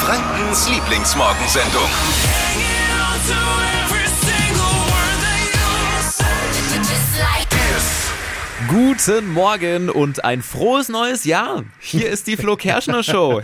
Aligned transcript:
Frankens 0.00 0.66
Lieblingsmorgensendung. 0.70 1.90
Guten 8.70 9.32
Morgen 9.32 9.90
und 9.90 10.24
ein 10.24 10.42
frohes 10.42 10.88
neues 10.88 11.24
Jahr. 11.24 11.64
Hier 11.80 12.08
ist 12.08 12.28
die 12.28 12.36
Flo 12.36 12.54
Kerschner 12.54 13.02
Show. 13.02 13.42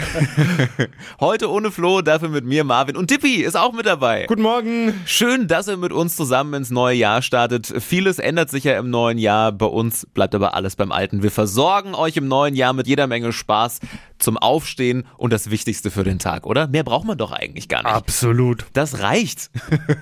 Heute 1.20 1.50
ohne 1.50 1.72
Flo, 1.72 2.00
dafür 2.00 2.28
mit 2.28 2.44
mir 2.44 2.62
Marvin 2.62 2.96
und 2.96 3.08
Tippi 3.08 3.42
ist 3.42 3.56
auch 3.56 3.72
mit 3.72 3.86
dabei. 3.86 4.26
Guten 4.26 4.42
Morgen. 4.42 4.94
Schön, 5.04 5.48
dass 5.48 5.66
ihr 5.66 5.78
mit 5.78 5.92
uns 5.92 6.14
zusammen 6.14 6.54
ins 6.54 6.70
neue 6.70 6.96
Jahr 6.96 7.22
startet. 7.22 7.66
Vieles 7.80 8.20
ändert 8.20 8.50
sich 8.50 8.64
ja 8.64 8.78
im 8.78 8.88
neuen 8.88 9.18
Jahr. 9.18 9.50
Bei 9.50 9.66
uns 9.66 10.06
bleibt 10.06 10.34
aber 10.34 10.54
alles 10.54 10.76
beim 10.76 10.92
Alten. 10.92 11.24
Wir 11.24 11.32
versorgen 11.32 11.96
euch 11.96 12.16
im 12.16 12.28
neuen 12.28 12.54
Jahr 12.54 12.72
mit 12.72 12.86
jeder 12.86 13.08
Menge 13.08 13.32
Spaß 13.32 13.80
zum 14.18 14.36
Aufstehen 14.38 15.06
und 15.16 15.32
das 15.32 15.50
Wichtigste 15.50 15.90
für 15.90 16.04
den 16.04 16.18
Tag, 16.18 16.46
oder? 16.46 16.68
Mehr 16.68 16.84
braucht 16.84 17.06
man 17.06 17.18
doch 17.18 17.32
eigentlich 17.32 17.68
gar 17.68 17.82
nicht. 17.82 17.92
Absolut. 17.92 18.64
Das 18.72 19.00
reicht. 19.00 19.50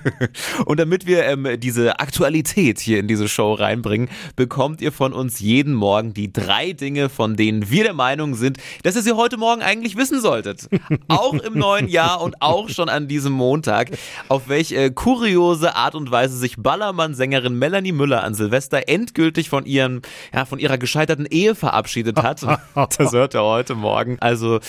und 0.65 0.79
damit 0.79 1.05
wir 1.05 1.25
ähm, 1.25 1.59
diese 1.59 1.99
Aktualität 1.99 2.79
hier 2.79 2.99
in 2.99 3.07
diese 3.07 3.27
Show 3.27 3.53
reinbringen, 3.53 4.09
bekommt 4.35 4.81
ihr 4.81 4.91
von 4.91 5.13
uns 5.13 5.39
jeden 5.39 5.73
Morgen 5.73 6.13
die 6.13 6.31
drei 6.31 6.73
Dinge, 6.73 7.09
von 7.09 7.35
denen 7.35 7.69
wir 7.69 7.83
der 7.83 7.93
Meinung 7.93 8.35
sind, 8.35 8.57
dass 8.83 8.95
ihr 8.95 9.01
sie 9.01 9.13
heute 9.13 9.37
Morgen 9.37 9.61
eigentlich 9.61 9.95
wissen 9.97 10.21
solltet. 10.21 10.69
auch 11.07 11.33
im 11.33 11.57
neuen 11.57 11.87
Jahr 11.87 12.21
und 12.21 12.41
auch 12.41 12.69
schon 12.69 12.89
an 12.89 13.07
diesem 13.07 13.33
Montag. 13.33 13.91
Auf 14.27 14.47
welche 14.47 14.75
äh, 14.75 14.91
kuriose 14.91 15.75
Art 15.75 15.95
und 15.95 16.11
Weise 16.11 16.37
sich 16.37 16.55
Ballermann-Sängerin 16.57 17.57
Melanie 17.57 17.91
Müller 17.91 18.23
an 18.23 18.33
Silvester 18.33 18.87
endgültig 18.87 19.49
von 19.49 19.65
ihren, 19.65 20.01
ja, 20.33 20.45
von 20.45 20.59
ihrer 20.59 20.77
gescheiterten 20.77 21.25
Ehe 21.25 21.55
verabschiedet 21.55 22.21
hat. 22.21 22.41
das 22.97 23.11
hört 23.11 23.35
ihr 23.35 23.43
heute 23.43 23.75
Morgen. 23.75 24.04
Also 24.19 24.59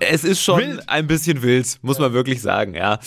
es 0.00 0.24
ist 0.24 0.42
schon 0.42 0.80
ein 0.86 1.06
bisschen 1.06 1.42
wild, 1.42 1.78
muss 1.82 1.98
man 1.98 2.12
wirklich 2.12 2.42
sagen, 2.42 2.74
ja. 2.74 2.98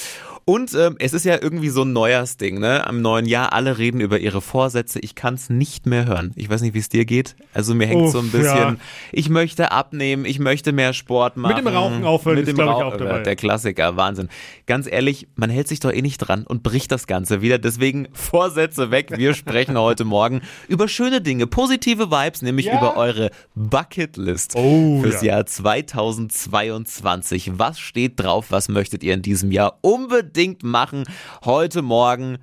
Und 0.43 0.73
ähm, 0.73 0.95
es 0.99 1.13
ist 1.13 1.23
ja 1.23 1.37
irgendwie 1.41 1.69
so 1.69 1.83
ein 1.83 1.93
Neujahrsding, 1.93 2.59
ne? 2.59 2.85
Am 2.87 3.01
neuen 3.01 3.25
Jahr, 3.27 3.53
alle 3.53 3.77
reden 3.77 4.01
über 4.01 4.19
ihre 4.19 4.41
Vorsätze. 4.41 4.99
Ich 4.99 5.13
kann 5.15 5.35
es 5.35 5.49
nicht 5.49 5.85
mehr 5.85 6.05
hören. 6.05 6.31
Ich 6.35 6.49
weiß 6.49 6.61
nicht, 6.61 6.73
wie 6.73 6.79
es 6.79 6.89
dir 6.89 7.05
geht. 7.05 7.35
Also 7.53 7.75
mir 7.75 7.85
hängt 7.85 8.01
Uff, 8.01 8.11
so 8.11 8.19
ein 8.19 8.31
bisschen, 8.31 8.57
ja. 8.57 8.75
ich 9.11 9.29
möchte 9.29 9.71
abnehmen, 9.71 10.25
ich 10.25 10.39
möchte 10.39 10.71
mehr 10.73 10.93
Sport 10.93 11.37
machen. 11.37 11.57
dem 11.57 11.67
Rauchen 11.67 12.03
aufhören 12.05 12.37
Mit 12.37 12.47
ist, 12.47 12.57
dem 12.57 12.65
ich, 12.65 12.71
Rauch- 12.71 12.83
auch 12.83 12.97
dabei. 12.97 13.19
Der 13.19 13.35
Klassiker, 13.35 13.95
Wahnsinn. 13.97 14.29
Ganz 14.65 14.87
ehrlich, 14.91 15.27
man 15.35 15.49
hält 15.51 15.67
sich 15.67 15.79
doch 15.79 15.91
eh 15.93 16.01
nicht 16.01 16.17
dran 16.17 16.45
und 16.47 16.63
bricht 16.63 16.91
das 16.91 17.05
Ganze 17.07 17.41
wieder. 17.41 17.59
Deswegen 17.59 18.07
Vorsätze 18.11 18.89
weg. 18.91 19.09
Wir 19.15 19.33
sprechen 19.35 19.77
heute 19.77 20.05
Morgen 20.05 20.41
über 20.67 20.87
schöne 20.87 21.21
Dinge, 21.21 21.45
positive 21.47 22.09
Vibes, 22.09 22.41
nämlich 22.41 22.65
Ja. 22.65 22.77
über 22.79 22.97
eure 22.97 23.29
Bucketlist 23.55 24.55
Oh, 24.55 25.01
fürs 25.01 25.21
ja. 25.21 25.35
Jahr 25.35 25.45
2022. 25.45 27.51
Was 27.59 27.79
steht 27.79 28.19
drauf? 28.19 28.47
Was 28.49 28.69
möchtet 28.69 29.03
ihr 29.03 29.13
in 29.13 29.21
diesem 29.21 29.51
Jahr 29.51 29.77
unbedingt 29.81 30.31
machen? 30.63 31.03
Heute 31.45 31.81
Morgen. 31.81 32.37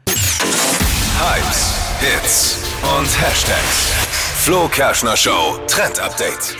Hypes, 1.19 1.75
Hits 2.01 2.59
und 2.83 3.09
Hashtags. 3.21 3.93
Flo 4.45 4.69
Kerschner 4.69 5.17
Show 5.17 5.59
Trend 5.67 5.99
Update. 6.01 6.57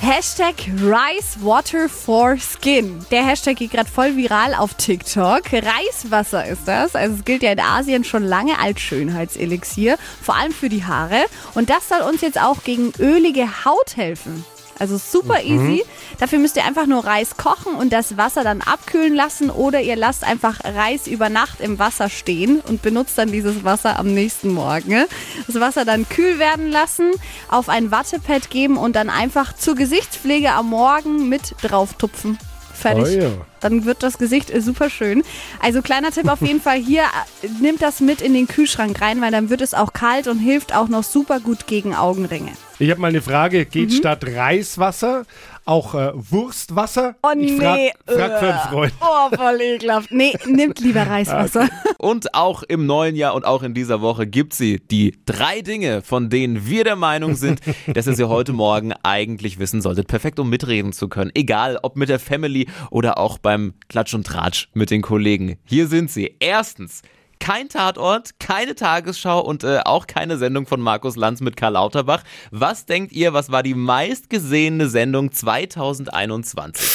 Hashtag 0.00 0.54
Rice 0.82 1.38
Water 1.40 1.88
for 1.88 2.36
Skin. 2.36 3.04
Der 3.10 3.24
Hashtag 3.24 3.56
geht 3.56 3.70
gerade 3.70 3.88
voll 3.88 4.16
viral 4.16 4.54
auf 4.54 4.74
TikTok. 4.74 5.42
Reiswasser 5.52 6.44
ist 6.46 6.66
das. 6.66 6.94
Also 6.94 7.16
es 7.16 7.24
gilt 7.24 7.42
ja 7.42 7.52
in 7.52 7.60
Asien 7.60 8.04
schon 8.04 8.24
lange 8.24 8.58
als 8.58 8.80
Schönheitselixier, 8.80 9.96
vor 10.20 10.36
allem 10.36 10.52
für 10.52 10.68
die 10.68 10.84
Haare. 10.84 11.24
Und 11.54 11.70
das 11.70 11.88
soll 11.88 12.00
uns 12.02 12.20
jetzt 12.20 12.40
auch 12.40 12.62
gegen 12.62 12.92
ölige 12.98 13.64
Haut 13.64 13.96
helfen. 13.96 14.44
Also 14.78 14.98
super 14.98 15.42
easy. 15.42 15.84
Dafür 16.18 16.38
müsst 16.38 16.56
ihr 16.56 16.64
einfach 16.64 16.86
nur 16.86 17.04
Reis 17.04 17.36
kochen 17.36 17.74
und 17.74 17.92
das 17.92 18.16
Wasser 18.16 18.44
dann 18.44 18.60
abkühlen 18.60 19.14
lassen 19.14 19.50
oder 19.50 19.80
ihr 19.80 19.96
lasst 19.96 20.24
einfach 20.24 20.60
Reis 20.64 21.06
über 21.06 21.28
Nacht 21.30 21.60
im 21.60 21.78
Wasser 21.78 22.10
stehen 22.10 22.60
und 22.60 22.82
benutzt 22.82 23.16
dann 23.16 23.32
dieses 23.32 23.64
Wasser 23.64 23.98
am 23.98 24.12
nächsten 24.12 24.52
Morgen. 24.52 25.06
Das 25.46 25.60
Wasser 25.60 25.84
dann 25.84 26.08
kühl 26.08 26.38
werden 26.38 26.70
lassen, 26.70 27.12
auf 27.48 27.68
ein 27.68 27.90
Wattepad 27.90 28.50
geben 28.50 28.76
und 28.76 28.96
dann 28.96 29.08
einfach 29.08 29.54
zur 29.54 29.74
Gesichtspflege 29.74 30.52
am 30.52 30.68
Morgen 30.70 31.28
mit 31.28 31.54
drauf 31.62 31.94
tupfen. 31.94 32.38
Fertig. 32.74 33.16
Oh 33.16 33.22
ja. 33.22 33.30
Dann 33.60 33.86
wird 33.86 34.02
das 34.02 34.18
Gesicht 34.18 34.50
äh, 34.50 34.60
super 34.60 34.90
schön. 34.90 35.22
Also 35.62 35.80
kleiner 35.80 36.10
Tipp 36.10 36.28
auf 36.28 36.42
jeden 36.42 36.60
Fall 36.60 36.78
hier, 36.78 37.04
äh, 37.42 37.48
nimmt 37.60 37.80
das 37.80 38.00
mit 38.00 38.20
in 38.20 38.34
den 38.34 38.46
Kühlschrank 38.46 39.00
rein, 39.00 39.22
weil 39.22 39.32
dann 39.32 39.48
wird 39.48 39.62
es 39.62 39.72
auch 39.72 39.94
kalt 39.94 40.28
und 40.28 40.38
hilft 40.38 40.74
auch 40.74 40.88
noch 40.88 41.02
super 41.02 41.40
gut 41.40 41.66
gegen 41.66 41.94
Augenringe. 41.94 42.52
Ich 42.78 42.90
habe 42.90 43.00
mal 43.00 43.08
eine 43.08 43.22
Frage. 43.22 43.64
Geht 43.64 43.90
Mhm. 43.90 43.94
statt 43.94 44.24
Reiswasser 44.26 45.24
auch 45.64 45.94
äh, 45.94 46.12
Wurstwasser? 46.14 47.16
Oh 47.22 47.30
ich 47.36 47.52
nee. 47.52 47.90
frag, 48.06 48.16
frag 48.16 48.38
für 48.38 48.52
einen. 48.54 48.68
Freund. 48.70 48.92
Oh, 49.00 49.36
voll 49.36 49.60
ekelhaft. 49.60 50.12
Nee, 50.12 50.32
nimmt 50.46 50.78
lieber 50.80 51.02
Reiswasser. 51.06 51.68
Und 51.98 52.34
auch 52.34 52.62
im 52.62 52.86
neuen 52.86 53.16
Jahr 53.16 53.34
und 53.34 53.44
auch 53.44 53.62
in 53.62 53.74
dieser 53.74 54.00
Woche 54.00 54.26
gibt 54.26 54.54
sie 54.54 54.78
die 54.78 55.16
drei 55.26 55.62
Dinge, 55.62 56.02
von 56.02 56.30
denen 56.30 56.66
wir 56.66 56.84
der 56.84 56.96
Meinung 56.96 57.34
sind, 57.34 57.60
dass 57.92 58.06
ihr 58.06 58.14
sie 58.14 58.28
heute 58.28 58.52
Morgen 58.52 58.92
eigentlich 59.02 59.58
wissen 59.58 59.82
solltet. 59.82 60.06
Perfekt, 60.06 60.38
um 60.38 60.48
mitreden 60.48 60.92
zu 60.92 61.08
können. 61.08 61.32
Egal, 61.34 61.78
ob 61.82 61.96
mit 61.96 62.08
der 62.08 62.20
Family 62.20 62.68
oder 62.90 63.18
auch 63.18 63.38
beim 63.38 63.74
Klatsch 63.88 64.14
und 64.14 64.26
Tratsch 64.26 64.68
mit 64.74 64.90
den 64.90 65.02
Kollegen. 65.02 65.56
Hier 65.64 65.88
sind 65.88 66.10
sie. 66.10 66.36
Erstens. 66.38 67.02
Kein 67.38 67.68
Tatort, 67.68 68.38
keine 68.40 68.74
Tagesschau 68.74 69.40
und 69.40 69.64
äh, 69.64 69.80
auch 69.84 70.06
keine 70.06 70.38
Sendung 70.38 70.66
von 70.66 70.80
Markus 70.80 71.16
Lanz 71.16 71.40
mit 71.40 71.56
Karl 71.56 71.74
Lauterbach. 71.74 72.22
Was 72.50 72.86
denkt 72.86 73.12
ihr, 73.12 73.32
was 73.32 73.50
war 73.50 73.62
die 73.62 73.74
meistgesehene 73.74 74.88
Sendung 74.88 75.32
2021? 75.32 76.86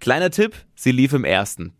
Kleiner 0.00 0.30
Tipp, 0.30 0.54
sie 0.74 0.92
lief 0.92 1.12
im 1.12 1.24
ersten. 1.24 1.74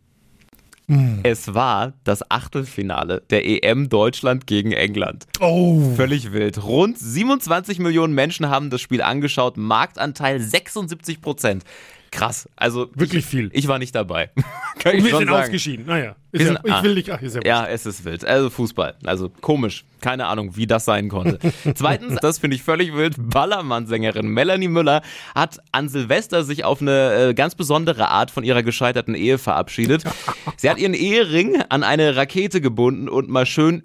Es 1.23 1.55
war 1.55 1.93
das 2.03 2.29
Achtelfinale 2.33 3.23
der 3.31 3.47
EM 3.47 3.89
Deutschland 3.89 4.49
gegen 4.49 4.73
England. 4.73 5.27
Oh. 5.39 5.93
Völlig 5.95 6.33
wild. 6.33 6.65
Rund 6.65 6.99
27 6.99 7.79
Millionen 7.79 8.13
Menschen 8.13 8.49
haben 8.49 8.71
das 8.71 8.81
Spiel 8.81 9.01
angeschaut. 9.01 9.57
Marktanteil 9.57 10.41
76 10.41 11.21
Prozent. 11.21 11.63
Krass. 12.11 12.49
Also 12.57 12.91
Wirklich 12.95 13.25
ich, 13.25 13.27
viel. 13.27 13.51
Ich 13.53 13.69
war 13.69 13.79
nicht 13.79 13.95
dabei. 13.95 14.31
Kann 14.79 14.97
ich 14.97 15.05
Wir 15.05 15.17
sind 15.17 15.29
sagen. 15.29 15.43
ausgeschieden. 15.45 15.87
Naja. 15.87 16.17
Ist 16.33 16.41
Wir 16.41 16.47
ja, 16.47 16.47
sind- 16.55 16.61
ich 16.67 16.73
ah. 16.73 16.83
will 16.83 16.95
nicht. 16.95 17.11
Ach, 17.11 17.23
ist 17.23 17.35
ja, 17.37 17.41
Ja, 17.45 17.67
es 17.67 17.87
ist 17.87 18.05
wild. 18.05 18.25
Also 18.25 18.51
Fußball. 18.51 18.95
Also 19.05 19.29
komisch. 19.29 19.85
Keine 20.01 20.27
Ahnung, 20.27 20.57
wie 20.57 20.67
das 20.67 20.87
sein 20.87 21.09
konnte. 21.09 21.39
Zweitens, 21.75 22.17
das 22.21 22.39
finde 22.39 22.57
ich 22.57 22.63
völlig 22.63 22.95
wild. 22.97 23.17
Ballermann-Sängerin 23.19 24.29
Melanie 24.29 24.69
Müller 24.69 25.03
hat 25.35 25.59
an 25.73 25.89
Silvester 25.89 26.43
sich 26.43 26.65
auf 26.65 26.81
eine 26.81 27.29
äh, 27.31 27.35
ganz 27.35 27.55
besondere 27.55 28.09
Art 28.09 28.31
von 28.31 28.43
ihrer 28.43 28.63
gescheiterten 28.63 29.15
Ehe 29.15 29.39
verabschiedet. 29.39 30.05
Sie 30.57 30.71
hat 30.71 30.79
ihren 30.79 30.95
Ehering 30.95 31.63
an 31.69 31.83
eine 31.83 32.17
Rakete 32.17 32.61
gebunden 32.61 33.09
und 33.09 33.29
mal 33.29 33.45
schön 33.47 33.83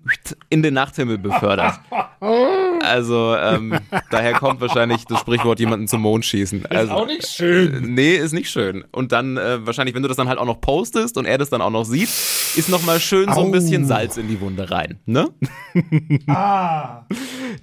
in 0.49 0.63
den 0.63 0.73
Nachthimmel 0.73 1.17
befördert. 1.17 1.79
Also, 2.85 3.35
ähm, 3.35 3.77
daher 4.11 4.33
kommt 4.33 4.61
wahrscheinlich 4.61 5.05
das 5.05 5.19
Sprichwort, 5.19 5.59
jemanden 5.59 5.87
zum 5.87 6.01
Mond 6.01 6.25
schießen. 6.25 6.65
Also, 6.67 6.93
auch 6.93 7.07
nicht 7.07 7.27
schön. 7.27 7.93
Nee, 7.93 8.15
ist 8.15 8.33
nicht 8.33 8.49
schön. 8.49 8.85
Und 8.91 9.11
dann 9.11 9.37
äh, 9.37 9.65
wahrscheinlich, 9.65 9.95
wenn 9.95 10.03
du 10.03 10.07
das 10.07 10.17
dann 10.17 10.29
halt 10.29 10.39
auch 10.39 10.45
noch 10.45 10.61
postest 10.61 11.17
und 11.17 11.25
er 11.25 11.37
das 11.37 11.49
dann 11.49 11.61
auch 11.61 11.69
noch 11.69 11.85
sieht, 11.85 12.09
ist 12.57 12.69
noch 12.69 12.83
mal 12.83 12.99
schön 12.99 13.31
so 13.33 13.41
ein 13.41 13.51
bisschen 13.51 13.85
Salz 13.85 14.17
in 14.17 14.27
die 14.27 14.39
Wunde 14.39 14.71
rein, 14.71 14.99
ne? 15.05 15.29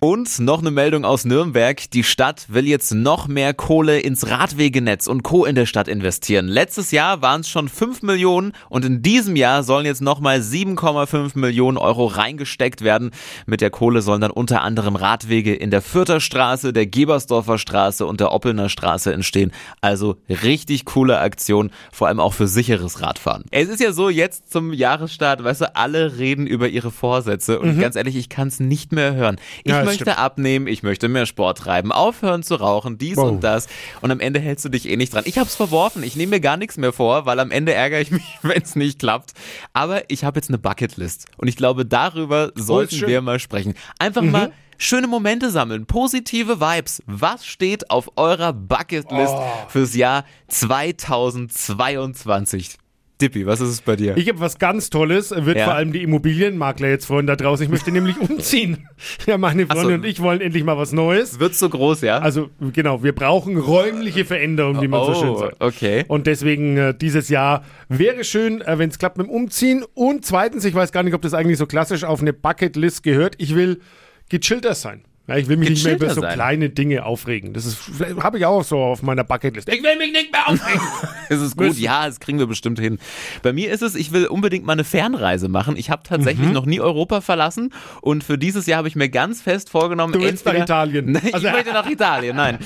Und 0.01 0.39
noch 0.41 0.61
eine 0.61 0.71
Meldung 0.71 1.05
aus 1.05 1.25
Nürnberg. 1.25 1.91
Die 1.91 2.05
Stadt 2.05 2.47
will 2.49 2.67
jetzt 2.67 2.93
noch 2.93 3.29
mehr 3.29 3.55
Kohle 3.55 4.01
ins 4.01 4.29
Radwegenetz 4.29 5.07
und 5.07 5.23
Co. 5.23 5.45
in 5.45 5.55
der 5.55 5.67
Stadt 5.67 5.89
investieren. 5.89 6.49
Letztes 6.49 6.91
Jahr 6.91 7.23
waren 7.23 7.43
es 7.43 7.49
schon 7.49 7.69
5 7.69 8.03
Millionen 8.03 8.53
und 8.69 8.85
in 8.85 9.03
diesem 9.03 9.37
Jahr 9.37 9.63
sollen 9.63 9.87
jetzt 9.87 10.03
nochmal 10.03 10.41
7,5 10.41 11.39
Millionen 11.39 11.79
Euro 11.79 12.07
reingesteckt 12.07 12.83
werden. 12.83 13.13
Mit 13.47 13.61
der 13.61 13.71
Kohle 13.71 14.03
sollen 14.03 14.21
dann 14.21 14.31
unter 14.31 14.63
anderem 14.63 14.97
Radwege 14.97 15.55
in 15.55 15.71
der 15.71 15.83
Fürther 15.83 16.21
Straße, 16.21 16.73
der 16.73 16.87
Gebersdorfer 16.87 17.59
Straße 17.59 18.05
und 18.05 18.21
der 18.21 18.33
Oppelner 18.33 18.69
Straße 18.69 19.13
entstehen. 19.13 19.53
Also 19.81 20.17
richtig 20.29 20.85
coole 20.85 21.19
Aktion, 21.19 21.71
vor 21.93 22.09
allem 22.09 22.21
auch 22.21 22.35
für 22.35 22.49
sicheres 22.49 23.01
Radfahren. 23.01 23.45
Es 23.51 23.69
ist 23.69 23.81
ja 23.81 23.93
so, 23.93 24.09
jetzt 24.09 24.51
zum 24.51 24.73
Jahresstart, 24.83 25.43
weißt 25.45 25.61
du, 25.63 25.77
alle 25.77 26.19
reden 26.19 26.47
über 26.47 26.69
ihre 26.69 26.91
Vorsätze 26.91 27.59
und 27.61 27.81
ganz 27.81 27.97
ehrlich, 27.97 28.17
ich 28.17 28.29
kann 28.29 28.49
es 28.49 28.61
nicht 28.61 28.93
mehr 28.93 29.15
hören. 29.15 29.37
Ich 29.65 29.71
Ja, 29.73 29.85
möchte 29.85 30.05
stimmt. 30.05 30.19
abnehmen, 30.19 30.67
ich 30.67 30.83
möchte 30.83 31.09
mehr 31.09 31.27
Sport 31.27 31.59
treiben, 31.59 31.93
aufhören 31.93 32.43
zu 32.43 32.57
rauchen, 32.57 32.99
dies 32.99 33.17
Wow. 33.17 33.31
und 33.31 33.45
das. 33.45 33.69
Und 34.01 34.11
am 34.11 34.21
Ende 34.21 34.41
hältst 34.41 34.65
du 34.65 34.69
dich 34.69 34.89
eh 34.89 34.97
nicht 34.97 35.15
dran. 35.15 35.23
Ich 35.27 35.39
hab's 35.39 35.55
verworfen, 35.55 36.03
ich 36.03 36.17
nehme 36.17 36.31
mir 36.31 36.41
gar 36.41 36.57
nichts 36.57 36.77
mehr 36.77 36.93
vor, 36.93 37.25
weil 37.27 37.39
am 37.41 37.51
Ende 37.51 37.73
ärgere 37.73 38.01
ich 38.01 38.11
mich, 38.11 38.39
wenn 38.43 38.61
es 38.61 38.77
nicht 38.77 38.99
klappt. 38.99 39.33
Aber 39.73 40.11
ich 40.11 40.25
habe 40.25 40.39
jetzt 40.39 40.49
eine 40.51 40.59
Bucketlist 40.59 41.27
und 41.37 41.49
ich 41.49 41.57
glaube, 41.57 41.87
darüber 41.87 42.51
sollten 42.57 42.97
schön. 42.97 43.09
wir 43.09 43.21
mal 43.23 43.39
sprechen. 43.39 43.75
Einfach 43.99 44.23
mal 44.23 44.53
schöne 44.79 45.07
Momente 45.07 45.51
sammeln, 45.51 45.87
positive 45.87 46.61
Vibes. 46.61 47.03
Was 47.07 47.47
steht 47.47 47.91
auf 47.91 48.11
eurer 48.17 48.53
Bucketlist 48.53 49.35
fürs 49.69 49.95
Jahr 49.95 50.25
2022? 50.49 52.77
Dippi, 53.23 53.47
was 53.47 53.61
ist 53.61 53.69
es 53.69 53.81
bei 53.81 53.97
dir? 53.97 54.17
Ich 54.17 54.29
habe 54.29 54.41
was 54.41 54.59
ganz 54.59 54.91
Tolles, 54.91 55.33
wird 55.35 55.57
Ja. 55.57 55.65
vor 55.67 55.75
allem 55.75 55.93
die 55.93 56.03
Immobilienmakler 56.03 56.89
jetzt 56.89 57.07
freuen 57.07 57.27
da 57.27 57.37
draußen. 57.37 57.65
Ich 57.65 57.71
möchte 57.71 57.91
nämlich 57.93 58.19
umziehen. 58.19 58.89
Ja, 59.27 59.39
meine 59.39 59.67
Freunde 59.67 59.89
so. 59.89 59.95
und 59.95 60.05
ich 60.05 60.21
wollen 60.21 60.41
endlich 60.41 60.65
mal 60.65 60.77
was 60.77 60.93
Neues. 60.93 61.39
Wird 61.39 61.55
so 61.55 61.69
groß, 61.69 62.03
ja? 62.03 62.19
Also 62.19 62.51
genau, 62.73 63.03
wir 63.03 63.15
brauchen 63.15 63.57
räumliche 63.57 64.25
Veränderungen, 64.25 64.83
wie 64.83 64.89
man 64.89 65.07
so 65.07 65.15
schön 65.15 65.31
oh, 65.31 65.39
sagt. 65.39 65.57
okay. 65.63 66.05
Und 66.09 66.27
deswegen 66.27 66.77
äh, 66.77 66.95
dieses 66.95 67.29
Jahr 67.29 67.65
wäre 67.89 68.25
schön, 68.25 68.61
äh, 68.61 68.79
wenn 68.79 68.91
es 68.91 68.99
klappt 68.99 69.17
mit 69.19 69.29
dem 69.29 69.31
Umziehen. 69.31 69.85
Und 69.95 70.27
zweitens, 70.27 70.65
ich 70.65 70.75
weiß 70.75 70.93
gar 70.93 71.03
nicht, 71.05 71.15
ob 71.15 71.23
das 71.23 71.33
eigentlich 71.33 71.59
so 71.59 71.67
klassisch 71.67 72.05
auf 72.05 72.21
eine 72.21 72.33
Bucketlist 72.33 73.03
gehört. 73.03 73.37
Ich 73.39 73.55
will 73.55 73.81
gechillter 74.29 74.75
sein. 74.75 75.05
Ja, 75.33 75.39
ich 75.39 75.49
will 75.49 75.57
mich 75.57 75.71
nicht 75.71 75.85
mehr 75.85 75.95
über 75.97 76.11
so 76.11 76.21
sein. 76.21 76.35
kleine 76.35 76.69
Dinge 76.71 77.05
aufregen. 77.07 77.53
Das 77.55 77.65
ist 77.67 77.79
habe 78.23 78.39
ich 78.39 78.47
auch 78.47 78.63
so 78.65 78.79
auf 78.79 79.03
meiner 79.03 79.25
Bucketlist. 79.25 79.69
Ich 79.69 79.83
will 79.83 79.97
mich 79.97 80.13
nicht 80.13 80.31
mehr 80.33 80.49
aufregen. 80.49 80.81
Es 81.29 81.41
ist 81.41 81.57
gut, 81.57 81.69
Müssen. 81.69 81.81
ja, 81.83 82.05
das 82.07 82.21
kriegen 82.21 82.39
wir 82.39 82.47
bestimmt 82.47 82.79
hin. 82.79 82.99
Bei 83.43 83.55
mir 83.55 83.71
ist 83.73 83.81
es, 83.81 83.95
ich 83.95 84.13
will 84.13 84.27
unbedingt 84.27 84.67
mal 84.67 84.75
eine 84.75 84.85
Fernreise 84.85 85.49
machen. 85.49 85.77
Ich 85.79 85.89
habe 85.89 86.03
tatsächlich 86.07 86.49
Mhm. 86.49 86.53
noch 86.53 86.67
nie 86.67 86.79
Europa 86.79 87.23
verlassen 87.23 87.73
und 88.03 88.23
für 88.23 88.37
dieses 88.37 88.67
Jahr 88.67 88.79
habe 88.79 88.89
ich 88.89 88.97
mir 88.97 89.09
ganz 89.09 89.41
fest 89.41 89.71
vorgenommen, 89.71 90.13
Du 90.13 90.21
willst 90.21 90.45
nach 90.45 90.53
Italien. 90.53 91.07
Nein, 91.13 91.23
ich 91.29 91.35
Also- 91.35 91.49
möchte 91.51 91.73
nach 91.73 91.89
Italien, 91.89 92.37
nein. 92.37 92.59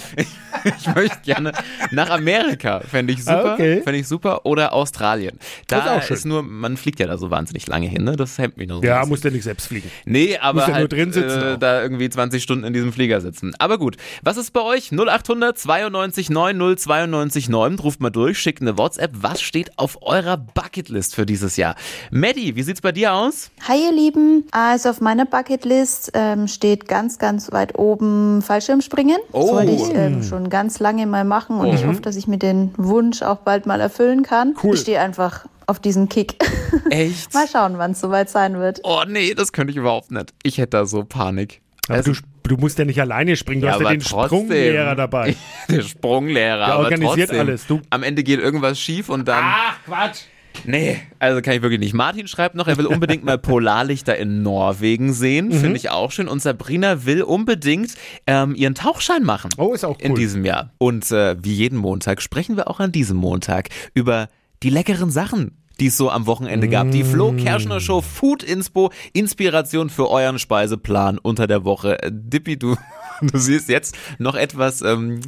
Ich 0.64 0.86
möchte 0.96 1.18
gerne 1.24 1.52
nach 1.92 2.10
Amerika, 2.10 2.80
fände 2.80 3.12
ich 3.12 3.20
super, 3.20 3.50
Ah, 3.50 3.54
okay. 3.54 3.82
fände 3.82 4.00
ich 4.00 4.08
super 4.08 4.44
oder 4.46 4.72
Australien. 4.72 5.38
Da 5.68 5.76
Das 5.76 5.84
ist 5.84 5.90
auch 5.92 6.02
schön. 6.02 6.16
ist 6.16 6.24
nur, 6.26 6.42
man 6.42 6.76
fliegt 6.76 6.98
ja 6.98 7.06
da 7.06 7.18
so 7.18 7.30
wahnsinnig 7.30 7.68
lange 7.68 7.86
hin, 7.86 8.02
ne? 8.02 8.16
Das 8.16 8.36
hemmt 8.38 8.56
mich 8.56 8.66
noch 8.68 8.78
so. 8.80 8.82
ja, 8.84 9.04
musst 9.06 9.22
ja 9.22 9.30
nicht 9.30 9.44
selbst 9.44 9.68
fliegen. 9.68 9.88
Nee, 10.06 10.38
aber 10.38 10.54
Musst 10.54 10.66
ja 10.68 10.72
nur 10.74 10.80
halt 10.80 10.92
drin 10.92 11.12
sitzen 11.12 11.42
äh, 11.42 11.58
da 11.58 11.82
irgendwie 11.82 12.08
20 12.08 12.42
Stunden 12.42 12.55
in 12.64 12.72
diesem 12.72 12.92
Flieger 12.92 13.20
sitzen. 13.20 13.54
Aber 13.58 13.78
gut, 13.78 13.96
was 14.22 14.36
ist 14.36 14.52
bei 14.52 14.60
euch? 14.62 14.90
0800 14.92 15.58
92 15.58 16.30
90 16.30 16.78
92 16.84 17.48
9. 17.48 17.78
Ruft 17.78 18.00
mal 18.00 18.10
durch, 18.10 18.38
schickt 18.38 18.60
eine 18.62 18.78
WhatsApp. 18.78 19.12
Was 19.20 19.40
steht 19.40 19.78
auf 19.78 19.98
eurer 20.02 20.36
Bucketlist 20.36 21.14
für 21.14 21.26
dieses 21.26 21.56
Jahr? 21.56 21.74
Maddie, 22.10 22.56
wie 22.56 22.62
sieht's 22.62 22.80
bei 22.80 22.92
dir 22.92 23.14
aus? 23.14 23.50
Hi 23.68 23.76
ihr 23.84 23.92
Lieben, 23.92 24.44
also 24.52 24.90
auf 24.90 25.00
meiner 25.00 25.24
Bucketlist 25.26 26.10
ähm, 26.14 26.48
steht 26.48 26.88
ganz, 26.88 27.18
ganz 27.18 27.52
weit 27.52 27.78
oben 27.78 28.42
Fallschirmspringen. 28.42 29.18
Oh. 29.32 29.42
Das 29.42 29.50
wollte 29.52 29.72
ich 29.72 29.94
ähm, 29.94 30.22
schon 30.22 30.50
ganz 30.50 30.78
lange 30.78 31.06
mal 31.06 31.24
machen 31.24 31.56
und 31.58 31.72
ich 31.74 31.84
hoffe, 31.86 32.00
dass 32.00 32.16
ich 32.16 32.26
mir 32.26 32.38
den 32.38 32.72
Wunsch 32.76 33.22
auch 33.22 33.38
bald 33.38 33.66
mal 33.66 33.80
erfüllen 33.80 34.22
kann. 34.22 34.54
Cool. 34.62 34.74
Ich 34.74 34.80
stehe 34.80 35.00
einfach 35.00 35.46
auf 35.66 35.80
diesen 35.80 36.08
Kick. 36.08 36.36
Echt? 36.90 37.34
mal 37.34 37.46
schauen, 37.48 37.78
wann 37.78 37.92
es 37.92 38.00
soweit 38.00 38.30
sein 38.30 38.58
wird. 38.58 38.80
Oh 38.84 39.02
nee, 39.06 39.34
das 39.34 39.52
könnte 39.52 39.70
ich 39.72 39.76
überhaupt 39.76 40.10
nicht. 40.10 40.32
Ich 40.42 40.58
hätte 40.58 40.70
da 40.70 40.86
so 40.86 41.04
Panik. 41.04 41.60
Aber 41.88 41.98
Also- 41.98 42.12
du, 42.12 42.18
du 42.48 42.56
musst 42.56 42.78
ja 42.78 42.84
nicht 42.84 43.00
alleine 43.00 43.36
springen. 43.36 43.62
Du 43.62 43.70
hast 43.70 43.80
ja 43.80 43.88
den 43.90 44.00
trotzdem. 44.00 44.38
Sprunglehrer 44.40 44.94
dabei. 44.94 45.36
Der 45.68 45.82
Sprunglehrer. 45.82 46.56
Der 46.58 46.66
aber 46.66 46.84
organisiert 46.84 47.28
trotzdem. 47.30 47.40
alles, 47.40 47.66
du. 47.66 47.80
Am 47.90 48.02
Ende 48.02 48.22
geht 48.22 48.40
irgendwas 48.40 48.80
schief 48.80 49.08
und 49.08 49.26
dann. 49.28 49.42
Ach, 49.44 49.76
Quatsch. 49.84 50.20
Nee, 50.64 50.98
also 51.18 51.42
kann 51.42 51.54
ich 51.54 51.62
wirklich 51.62 51.80
nicht. 51.80 51.92
Martin 51.92 52.26
schreibt 52.28 52.54
noch, 52.54 52.66
er 52.66 52.78
will 52.78 52.86
unbedingt 52.86 53.24
mal 53.24 53.36
Polarlichter 53.36 54.16
in 54.16 54.42
Norwegen 54.42 55.12
sehen. 55.12 55.48
Mhm. 55.48 55.52
Finde 55.52 55.76
ich 55.76 55.90
auch 55.90 56.10
schön. 56.10 56.28
Und 56.28 56.40
Sabrina 56.40 57.04
will 57.04 57.22
unbedingt 57.22 57.94
ähm, 58.26 58.54
ihren 58.54 58.74
Tauchschein 58.74 59.22
machen. 59.22 59.50
Oh, 59.58 59.74
ist 59.74 59.84
auch 59.84 59.98
In 60.00 60.12
cool. 60.12 60.18
diesem 60.18 60.44
Jahr. 60.46 60.70
Und 60.78 61.10
äh, 61.10 61.36
wie 61.42 61.52
jeden 61.52 61.78
Montag 61.78 62.22
sprechen 62.22 62.56
wir 62.56 62.68
auch 62.68 62.80
an 62.80 62.90
diesem 62.90 63.18
Montag 63.18 63.68
über 63.92 64.28
die 64.62 64.70
leckeren 64.70 65.10
Sachen, 65.10 65.58
die 65.80 65.86
es 65.88 65.96
so 65.96 66.10
am 66.10 66.26
Wochenende 66.26 66.68
gab. 66.68 66.90
Die 66.90 67.04
Flo 67.04 67.32
Kerschner 67.32 67.80
Show 67.80 68.00
Food 68.00 68.42
Inspo, 68.42 68.90
Inspiration 69.12 69.90
für 69.90 70.10
euren 70.10 70.38
Speiseplan 70.38 71.18
unter 71.18 71.46
der 71.46 71.64
Woche. 71.64 72.02
Äh, 72.02 72.10
Dippi, 72.12 72.58
du, 72.58 72.76
du 73.20 73.38
siehst 73.38 73.68
jetzt 73.68 73.96
noch 74.18 74.34
etwas, 74.34 74.82
ähm, 74.82 75.20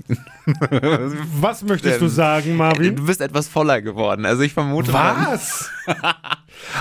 Was 1.40 1.62
möchtest 1.62 2.00
du 2.00 2.06
Ähm, 2.06 2.10
sagen, 2.10 2.56
Marvin? 2.56 2.96
du 2.96 3.06
bist 3.06 3.20
etwas 3.20 3.48
voller 3.48 3.82
geworden. 3.82 4.24
Also 4.24 4.42
ich 4.42 4.52
vermute, 4.54 4.92
Was? 4.92 5.70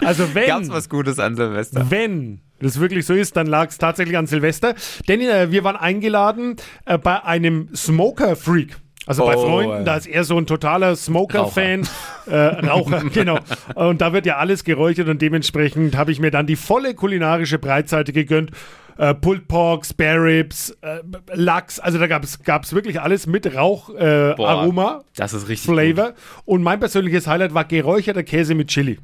Also 0.02 0.34
wenn, 0.34 0.48
gab's 0.48 0.70
was 0.70 0.90
Gutes 0.90 1.20
an 1.20 1.36
Silvester. 1.36 1.86
wenn 1.92 2.42
das 2.60 2.80
wirklich 2.80 3.06
so 3.06 3.14
ist, 3.14 3.36
dann 3.38 3.46
lag 3.46 3.70
es 3.70 3.78
tatsächlich 3.78 4.18
an 4.18 4.26
Silvester. 4.26 4.74
Denn 5.08 5.22
äh, 5.22 5.52
wir 5.52 5.64
waren 5.64 5.76
eingeladen 5.76 6.56
äh, 6.86 6.98
bei 6.98 7.24
einem 7.24 7.70
Smoker-Freak. 7.76 8.78
Also 9.08 9.26
bei 9.26 9.36
Oh, 9.36 9.42
Freunden, 9.42 9.86
da 9.86 9.96
ist 9.96 10.06
er 10.08 10.24
so 10.24 10.38
ein 10.38 10.46
totaler 10.46 10.96
Smoker-Fan, 10.96 11.88
äh, 12.28 12.36
Raucher, 12.36 13.04
genau. 13.14 13.40
Und 13.76 14.02
da 14.02 14.14
wird 14.14 14.26
ja 14.26 14.38
alles 14.38 14.64
geräuchert 14.64 15.08
und 15.08 15.22
dementsprechend 15.22 15.98
habe 15.98 16.12
ich 16.12 16.20
mir 16.20 16.30
dann 16.30 16.46
die 16.46 16.56
volle 16.58 16.94
kulinarische 16.94 17.58
Breitseite 17.58 18.12
gegönnt. 18.14 18.52
Äh, 18.98 19.14
Pulled 19.14 19.48
Pork, 19.48 19.86
Spare 19.86 20.24
Ribs, 20.24 20.72
äh, 20.82 21.00
Lachs, 21.34 21.80
also 21.80 22.00
da 22.00 22.08
gab 22.08 22.24
es 22.24 22.74
wirklich 22.74 23.00
alles 23.00 23.28
mit 23.28 23.56
Raucharoma, 23.56 24.34
äh, 24.38 24.44
Aroma, 24.44 25.04
Das 25.16 25.34
ist 25.34 25.48
richtig 25.48 25.68
gut. 25.68 25.76
Flavor. 25.76 26.14
Und 26.46 26.64
mein 26.64 26.80
persönliches 26.80 27.28
Highlight 27.28 27.54
war 27.54 27.64
geräucherter 27.66 28.24
Käse 28.24 28.56
mit 28.56 28.70
Chili. 28.70 28.98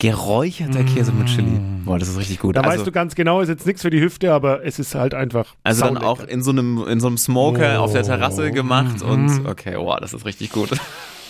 Geräucherter 0.00 0.82
Käse 0.84 1.12
mit 1.12 1.28
Chili. 1.28 1.60
Boah, 1.84 1.98
das 1.98 2.08
ist 2.08 2.18
richtig 2.18 2.40
gut. 2.40 2.56
Da 2.56 2.62
also, 2.62 2.76
weißt 2.78 2.86
du 2.86 2.92
ganz 2.92 3.14
genau, 3.14 3.40
ist 3.40 3.48
jetzt 3.48 3.64
nichts 3.66 3.82
für 3.82 3.90
die 3.90 4.00
Hüfte, 4.00 4.32
aber 4.32 4.64
es 4.64 4.78
ist 4.78 4.94
halt 4.94 5.14
einfach. 5.14 5.54
also 5.62 5.84
dann 5.84 5.98
auch 5.98 6.20
in 6.24 6.42
so 6.42 6.50
einem, 6.50 6.84
in 6.88 7.00
so 7.00 7.06
einem 7.06 7.16
Smoker 7.16 7.80
auf 7.80 7.92
der 7.92 8.02
Oh. 8.02 8.06
Terrasse 8.06 8.50
gemacht 8.50 9.02
und 9.02 9.46
okay, 9.46 9.74
wow, 9.76 9.98
das 10.00 10.12
ist 10.12 10.24
richtig 10.26 10.50
gut. 10.52 10.70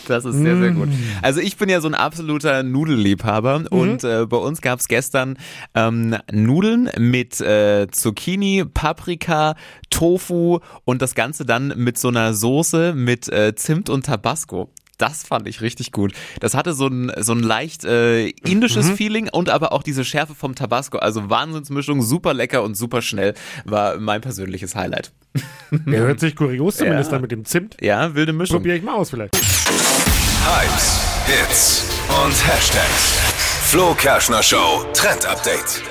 Das 0.07 0.27
ist 0.27 0.37
sehr, 0.37 0.59
sehr 0.59 0.73
gut. 0.73 0.91
Also 1.23 1.41
ich 1.41 1.57
bin 1.57 1.71
ja 1.71 1.81
so 1.81 1.89
ein 1.89 1.95
absoluter 1.95 2.63
Nudelliebhaber 2.63 3.65
und 3.71 4.05
äh, 4.05 4.27
bei 4.27 4.37
uns 4.37 4.61
gab's 4.61 4.87
gestern 4.87 5.39
ähm, 5.75 6.15
Nudeln 6.31 6.91
mit 6.99 7.41
äh, 7.41 7.87
Zucchini, 7.91 8.67
Paprika, 8.67 9.55
Tofu 9.89 10.59
und 10.85 11.01
das 11.01 11.15
Ganze 11.15 11.47
dann 11.47 11.73
mit 11.77 11.97
so 11.97 12.09
einer 12.09 12.35
Soße 12.35 12.93
mit 12.95 13.33
äh, 13.33 13.55
Zimt 13.55 13.89
und 13.89 14.05
Tabasco. 14.05 14.69
Das 15.05 15.23
fand 15.27 15.47
ich 15.47 15.61
richtig 15.61 15.93
gut. 15.93 16.15
Das 16.41 16.55
hatte 16.55 16.73
so 16.73 16.87
ein, 16.87 17.13
so 17.19 17.33
ein 17.33 17.41
leicht 17.41 17.85
äh, 17.85 18.29
indisches 18.29 18.89
Feeling 18.91 19.29
und 19.31 19.51
aber 19.51 19.73
auch 19.73 19.83
diese 19.83 20.03
Schärfe 20.03 20.35
vom 20.35 20.55
Tabasco. 20.55 20.97
Also 20.97 21.29
Wahnsinnsmischung, 21.29 22.01
super 22.01 22.33
lecker 22.33 22.63
und 22.63 22.75
super 22.75 23.03
schnell 23.03 23.35
war 23.67 23.99
mein 23.99 24.23
persönliches 24.23 24.75
Highlight. 24.75 25.13
Der 25.71 26.01
hört 26.01 26.21
sich 26.21 26.35
kurios 26.37 26.77
zumindest 26.77 27.09
Ja. 27.11 27.17
dann 27.17 27.21
mit 27.23 27.33
dem 27.33 27.45
Zimt. 27.45 27.77
Ja, 27.83 28.15
wilde 28.15 28.33
Mischung. 28.33 28.57
Probiere 28.57 28.77
ich 28.79 28.83
mal 28.83 28.95
aus 28.95 29.11
vielleicht. 29.11 29.37
Hypes, 29.37 31.01
Hits 31.27 31.85
und 32.25 32.33
Hashtags. 32.49 33.19
Flo 33.71 33.95
Kerschner 33.95 34.43
Show 34.43 34.85
Trend 34.95 35.27
Update. 35.27 35.83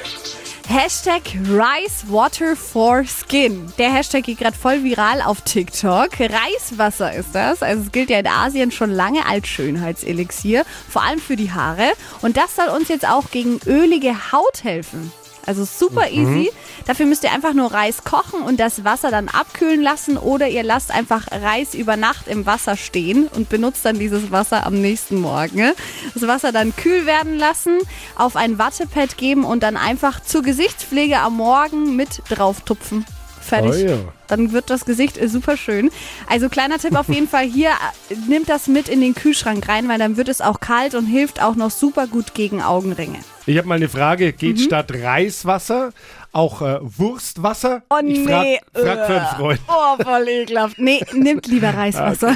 Hashtag 0.68 1.21
Rice 1.50 2.06
Water 2.07 2.56
for 2.56 3.04
Skin. 3.04 3.71
Der 3.77 3.94
Hashtag 3.94 4.24
geht 4.24 4.39
gerade 4.39 4.57
voll 4.57 4.83
viral 4.83 5.21
auf 5.21 5.42
TikTok. 5.42 6.10
Reiswasser 6.19 7.13
ist 7.13 7.36
das. 7.36 7.62
Also 7.62 7.83
es 7.83 7.92
gilt 7.92 8.10
ja 8.10 8.19
in 8.19 8.27
Asien 8.27 8.71
schon 8.71 8.89
lange 8.89 9.25
als 9.25 9.48
Schönheitselixier, 9.48 10.63
vor 10.89 11.04
allem 11.04 11.19
für 11.19 11.36
die 11.36 11.51
Haare. 11.51 11.92
Und 12.21 12.38
das 12.38 12.56
soll 12.56 12.69
uns 12.69 12.88
jetzt 12.88 13.07
auch 13.07 13.30
gegen 13.30 13.60
ölige 13.65 14.31
Haut 14.31 14.63
helfen. 14.63 15.12
Also 15.45 15.66
super 15.66 16.10
easy. 16.10 16.51
Dafür 16.86 17.06
müsst 17.06 17.24
ihr 17.24 17.31
einfach 17.31 17.54
nur 17.54 17.74
Reis 17.74 18.04
kochen 18.04 18.42
und 18.42 18.60
das 18.60 18.84
Wasser 18.86 19.12
dann 19.12 19.28
abkühlen 19.28 19.81
lassen 19.81 20.18
oder 20.18 20.48
ihr 20.48 20.63
lasst 20.63 20.92
einfach 20.92 21.28
Reis 21.31 21.74
über 21.74 21.98
Nacht 21.98 22.28
im 22.28 22.45
Wasser 22.45 22.78
stehen 22.78 23.28
und 23.28 23.50
benutzt 23.50 23.86
dann 23.86 24.00
dieses 24.00 24.32
Wasser 24.32 24.65
am 24.65 24.75
nächsten 24.75 25.20
Morgen. 25.20 25.74
Das 26.13 26.27
Wasser 26.27 26.51
dann 26.51 26.75
kühl 26.75 27.06
werden 27.06 27.38
lassen, 27.38 27.79
auf 28.15 28.36
ein 28.36 28.58
Wattepad 28.58 29.18
geben 29.18 29.44
und 29.44 29.63
dann 29.63 29.75
einfach 29.75 30.22
zur 30.22 30.44
Gesichtspflege 30.44 31.20
am 31.20 31.36
Morgen 31.38 31.96
mit 31.96 32.22
drauf 32.29 32.62
tupfen. 32.62 33.06
Fertig. 33.44 33.86
Oh 33.86 33.90
ja. 33.90 33.98
Dann 34.28 34.52
wird 34.52 34.70
das 34.70 34.86
Gesicht 34.86 35.18
äh, 35.18 35.28
super 35.28 35.58
schön. 35.58 35.92
Also 36.28 36.50
kleiner 36.50 36.80
Tipp 36.80 36.96
auf 36.96 37.10
jeden 37.10 37.28
Fall 37.28 37.46
hier, 37.46 37.70
äh, 38.10 38.16
nimmt 38.28 38.50
das 38.50 38.68
mit 38.68 38.88
in 38.90 39.02
den 39.02 39.14
Kühlschrank 39.14 39.68
rein, 39.68 39.88
weil 39.88 40.00
dann 40.00 40.18
wird 40.18 40.30
es 40.30 40.42
auch 40.42 40.60
kalt 40.60 40.96
und 40.96 41.06
hilft 41.06 41.42
auch 41.42 41.56
noch 41.56 41.72
super 41.72 42.08
gut 42.08 42.34
gegen 42.34 42.62
Augenringe. 42.62 43.20
Ich 43.46 43.58
habe 43.58 43.68
mal 43.68 43.76
eine 43.76 43.90
Frage. 43.90 44.34
Geht 44.34 44.58
Mhm. 44.58 44.62
statt 44.62 44.92
Reiswasser 44.94 45.92
auch 46.32 46.62
äh, 46.62 46.80
Wurstwasser? 46.82 47.84
Oh 47.90 47.98
ich 48.04 48.20
nee. 48.26 48.60
frag 48.74 49.06
für 49.06 49.20
einen 49.22 49.36
Freund. 49.38 49.60
Oh, 49.68 50.04
voll 50.04 50.28
ekelhaft. 50.28 50.80
Nee, 50.80 51.02
nimmt 51.14 51.48
lieber 51.48 51.70
Reiswasser. 51.76 52.36